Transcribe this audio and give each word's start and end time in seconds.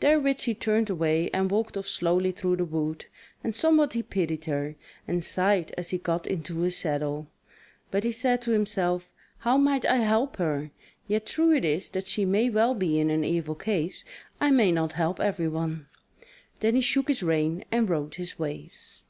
Therewith 0.00 0.40
she 0.40 0.52
turned 0.54 0.90
away 0.90 1.30
and 1.30 1.50
walked 1.50 1.74
off 1.74 1.86
slowly 1.88 2.32
through 2.32 2.56
the 2.56 2.66
wood, 2.66 3.06
and 3.42 3.54
somewhat 3.54 3.94
he 3.94 4.02
pitied 4.02 4.44
her, 4.44 4.74
and 5.08 5.24
sighed 5.24 5.72
as 5.78 5.88
he 5.88 5.96
got 5.96 6.26
into 6.26 6.58
his 6.60 6.76
saddle; 6.76 7.28
but 7.90 8.04
he 8.04 8.12
said 8.12 8.42
to 8.42 8.50
himself: 8.50 9.10
"How 9.38 9.56
might 9.56 9.86
I 9.86 9.96
help 9.96 10.36
her? 10.36 10.70
Yet 11.08 11.24
true 11.24 11.52
it 11.56 11.64
is 11.64 11.88
that 11.92 12.04
she 12.06 12.26
may 12.26 12.50
well 12.50 12.74
be 12.74 13.00
in 13.00 13.08
an 13.08 13.24
evil 13.24 13.54
case: 13.54 14.04
I 14.38 14.50
may 14.50 14.70
not 14.70 14.92
help 14.92 15.18
everyone." 15.18 15.86
Then 16.58 16.74
he 16.74 16.82
shook 16.82 17.08
his 17.08 17.22
rein 17.22 17.64
and 17.72 17.88
rode 17.88 18.16
his 18.16 18.38
ways. 18.38 19.02